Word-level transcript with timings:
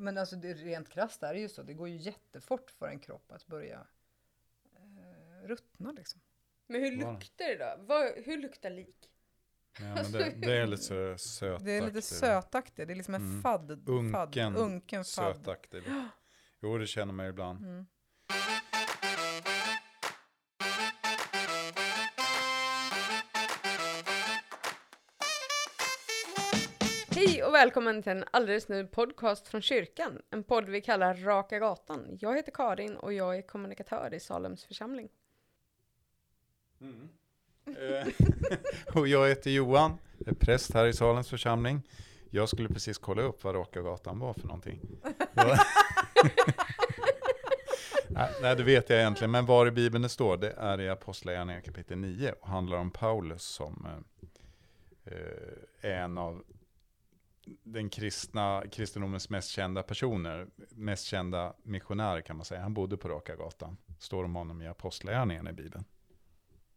Men 0.00 0.18
alltså 0.18 0.36
det, 0.36 0.54
rent 0.54 0.88
krasst 0.88 1.22
är 1.22 1.34
det 1.34 1.40
ju 1.40 1.48
så. 1.48 1.62
Det 1.62 1.74
går 1.74 1.88
ju 1.88 1.96
jättefort 1.96 2.70
för 2.70 2.88
en 2.88 2.98
kropp 2.98 3.32
att 3.32 3.46
börja 3.46 3.86
eh, 4.76 5.46
ruttna 5.48 5.92
liksom. 5.92 6.20
Men 6.66 6.80
hur 6.80 6.96
luktar 6.96 7.44
det 7.44 7.56
då? 7.56 7.74
Vad, 7.78 8.12
hur 8.24 8.38
luktar 8.38 8.70
lik? 8.70 9.10
Ja, 9.78 9.94
men 10.02 10.12
det, 10.12 10.34
det 10.36 10.56
är 10.56 10.66
lite 10.66 11.18
sötaktigt. 11.18 11.64
Det 11.66 11.72
är 11.72 11.86
lite 11.86 12.02
sötaktigt. 12.02 12.88
Det 12.88 12.92
är 12.92 12.96
liksom 12.96 13.14
en 13.14 13.20
Mm. 13.22 13.42
fadd, 13.42 13.68
fadd, 13.68 13.88
Unken, 13.88 14.56
unken 14.56 15.04
fadd. 15.04 15.36
Sötaktigt. 15.36 15.86
Jo, 16.60 16.78
det 16.78 16.86
känner 16.86 17.12
man 17.12 17.26
ibland. 17.26 17.58
Mm. 17.64 17.86
Hej 27.26 27.44
och 27.44 27.54
välkommen 27.54 28.02
till 28.02 28.12
en 28.12 28.24
alldeles 28.30 28.68
ny 28.68 28.84
podcast 28.84 29.48
från 29.48 29.62
kyrkan. 29.62 30.22
En 30.30 30.44
podd 30.44 30.68
vi 30.68 30.80
kallar 30.80 31.14
Raka 31.14 31.58
Gatan. 31.58 32.18
Jag 32.20 32.36
heter 32.36 32.52
Karin 32.52 32.96
och 32.96 33.12
jag 33.12 33.38
är 33.38 33.42
kommunikatör 33.42 34.14
i 34.14 34.20
Salems 34.20 34.64
församling. 34.64 35.08
Eh, 37.66 38.08
och 39.00 39.08
jag 39.08 39.28
heter 39.28 39.50
Johan, 39.50 39.98
är 40.26 40.34
präst 40.34 40.74
här 40.74 40.86
i 40.86 40.92
Salens 40.92 41.30
församling. 41.30 41.82
Jag 42.30 42.48
skulle 42.48 42.68
precis 42.68 42.98
kolla 42.98 43.22
upp 43.22 43.44
vad 43.44 43.54
Raka 43.54 43.82
gatan 43.82 44.18
var 44.18 44.34
för 44.34 44.46
någonting. 44.46 44.80
Nej, 48.42 48.56
det 48.56 48.62
vet 48.62 48.90
jag 48.90 48.98
egentligen, 48.98 49.30
men 49.30 49.46
var 49.46 49.66
i 49.66 49.70
Bibeln 49.70 50.02
det 50.02 50.08
står, 50.08 50.36
det 50.36 50.52
är 50.52 50.80
i 50.80 50.88
Apostlagärningarna 50.88 51.62
kapitel 51.62 51.98
9 51.98 52.34
och 52.40 52.48
handlar 52.48 52.78
om 52.78 52.90
Paulus 52.90 53.42
som 53.42 53.86
eh, 55.04 55.14
eh, 55.14 55.94
en 56.02 56.18
av 56.18 56.42
den 57.62 57.90
kristna, 57.90 58.64
kristendomens 58.72 59.30
mest 59.30 59.48
kända 59.48 59.82
personer, 59.82 60.48
mest 60.70 61.04
kända 61.04 61.54
missionärer 61.62 62.20
kan 62.20 62.36
man 62.36 62.44
säga. 62.44 62.60
Han 62.60 62.74
bodde 62.74 62.96
på 62.96 63.08
Raka 63.08 63.36
gatan, 63.36 63.76
står 63.98 64.24
om 64.24 64.34
honom 64.34 64.62
i 64.62 64.68
Apostlagärningarna 64.68 65.50
i 65.50 65.52
Bibeln. 65.52 65.84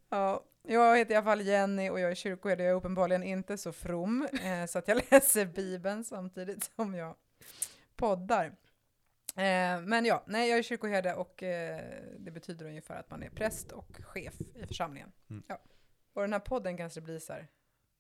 Ja, 0.10 0.44
jag 0.68 0.98
heter 0.98 1.14
i 1.14 1.18
alla 1.18 1.24
fall 1.24 1.42
Jenny 1.42 1.90
och 1.90 2.00
jag 2.00 2.12
är 2.12 2.16
kyrkoherde. 2.16 2.64
Jag 2.64 2.72
är 2.72 2.76
uppenbarligen 2.76 3.24
inte 3.24 3.58
så 3.58 3.72
from 3.72 4.28
eh, 4.44 4.66
så 4.66 4.80
att 4.80 4.88
jag 4.88 5.02
läser 5.12 5.46
Bibeln 5.46 6.04
samtidigt 6.04 6.64
som 6.76 6.96
jag 6.96 7.16
poddar. 7.96 8.46
Eh, 9.36 9.82
men 9.82 10.06
ja, 10.06 10.24
nej, 10.28 10.50
jag 10.50 10.60
är 10.60 10.64
kyrkoherde 10.64 11.14
och 11.14 11.44
eh, 11.44 11.82
det 12.20 12.32
betyder 12.32 12.66
ungefär 12.66 13.00
att 13.00 13.12
man 13.12 13.24
är 13.24 13.30
präst 13.30 13.72
och 13.72 14.00
chef 14.04 14.34
i 14.56 14.68
församlingen. 14.68 15.12
Mm. 15.30 15.44
Ja. 15.48 15.62
Och 16.14 16.22
den 16.22 16.34
här 16.34 16.40
podden 16.40 16.78
kanske 16.78 17.02
blir 17.02 17.20
så 17.20 17.34
här, 17.34 17.48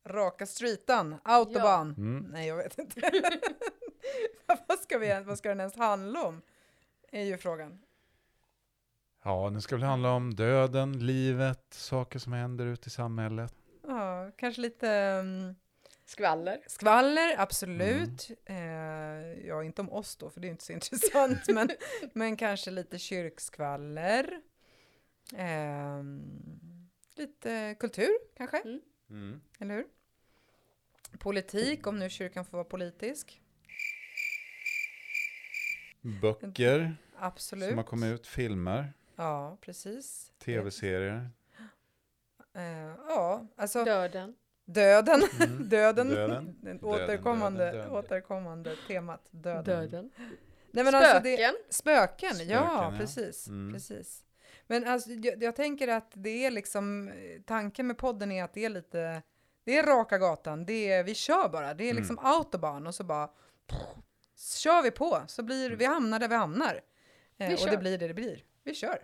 raka 0.05 0.45
streetan, 0.45 1.15
autobahn. 1.23 1.95
Mm. 1.97 2.27
Nej, 2.31 2.47
jag 2.47 2.55
vet 2.57 2.79
inte. 2.79 3.01
vad, 4.67 4.79
ska 4.79 4.97
vi, 4.97 5.23
vad 5.25 5.37
ska 5.37 5.49
den 5.49 5.59
ens 5.59 5.75
handla 5.75 6.23
om? 6.23 6.41
Är 7.11 7.23
ju 7.23 7.37
frågan. 7.37 7.79
Ja, 9.23 9.49
nu 9.49 9.61
ska 9.61 9.77
det 9.77 9.85
handla 9.85 10.11
om 10.11 10.35
döden, 10.35 11.05
livet, 11.05 11.65
saker 11.73 12.19
som 12.19 12.33
händer 12.33 12.65
ute 12.65 12.87
i 12.87 12.91
samhället. 12.91 13.53
Ja, 13.87 14.31
kanske 14.37 14.61
lite... 14.61 14.89
mm, 14.89 15.55
Skvaller. 16.05 16.61
Skvaller, 16.67 17.35
absolut. 17.37 18.31
Eh, 18.45 18.57
ja, 19.47 19.63
inte 19.63 19.81
om 19.81 19.89
oss 19.91 20.15
då, 20.15 20.29
för 20.29 20.39
det 20.41 20.47
är 20.47 20.49
inte 20.49 20.63
så 20.63 20.73
intressant, 20.73 21.39
men, 21.47 21.69
men 22.13 22.37
kanske 22.37 22.71
lite 22.71 22.99
kyrkskvaller. 22.99 24.41
Ehm, 25.35 26.21
lite 27.15 27.75
kultur, 27.79 28.09
kanske, 28.37 28.57
Mm. 28.61 28.81
Eller 29.59 29.75
hur? 29.75 29.85
Politik, 31.19 31.87
om 31.87 31.99
nu 31.99 32.09
kyrkan 32.09 32.45
får 32.45 32.57
vara 32.57 32.65
politisk. 32.65 33.41
Böcker 36.21 36.95
Absolut. 37.19 37.69
som 37.69 37.77
har 37.77 37.85
kommit 37.85 38.13
ut, 38.13 38.27
filmer, 38.27 38.93
Ja, 39.15 39.57
precis. 39.61 40.31
tv-serier. 40.45 41.29
Eh, 42.55 42.63
ja, 43.07 43.47
alltså 43.55 43.83
Döden. 43.83 44.35
döden. 44.65 45.21
Mm. 45.41 45.69
döden. 45.69 46.09
Döden. 46.09 46.45
Den 46.61 46.77
Döden, 46.77 46.83
återkommande, 46.83 47.59
döden, 47.65 47.75
döden. 47.75 47.91
återkommande 47.91 48.75
temat 48.87 49.27
döden. 49.31 49.63
Döden. 49.63 50.11
Nej, 50.71 50.83
men 50.83 50.95
alltså 50.95 51.19
det, 51.19 51.37
Spöken. 51.37 51.55
Spöken, 51.69 52.47
ja, 52.49 52.67
Spöken, 52.67 52.93
ja. 52.93 52.93
precis. 52.97 53.47
Mm. 53.47 53.73
precis. 53.73 54.23
Men 54.67 54.87
alltså, 54.87 55.09
jag, 55.11 55.43
jag 55.43 55.55
tänker 55.55 55.87
att 55.87 56.11
det 56.13 56.45
är 56.45 56.51
liksom, 56.51 57.07
eh, 57.07 57.41
tanken 57.45 57.87
med 57.87 57.97
podden 57.97 58.31
är 58.31 58.43
att 58.43 58.53
det 58.53 58.65
är 58.65 58.69
lite, 58.69 59.21
det 59.63 59.77
är 59.77 59.83
raka 59.83 60.17
gatan, 60.17 60.65
det 60.65 60.91
är, 60.91 61.03
vi 61.03 61.15
kör 61.15 61.49
bara, 61.49 61.73
det 61.73 61.83
är 61.83 61.91
Mm. 61.91 61.97
liksom 62.01 62.19
autobahn 62.21 62.87
och 62.87 62.95
så 62.95 63.03
bara 63.03 63.27
pff, 63.67 63.79
kör 64.57 64.81
vi 64.81 64.91
på, 64.91 65.21
så 65.27 65.43
blir 65.43 65.69
vi 65.69 65.85
hamnar 65.85 66.19
där 66.19 66.27
vi 66.27 66.35
hamnar. 66.35 66.81
Eh, 67.37 67.53
och 67.53 67.69
det 67.69 67.77
blir 67.77 67.97
det 67.97 68.07
det 68.07 68.13
blir. 68.13 68.43
Vi 68.63 68.75
kör. 68.75 68.99